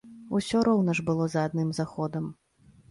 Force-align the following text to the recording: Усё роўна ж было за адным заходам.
Усё 0.39 0.61
роўна 0.69 0.95
ж 1.01 1.05
было 1.11 1.29
за 1.35 1.47
адным 1.51 1.69
заходам. 1.81 2.25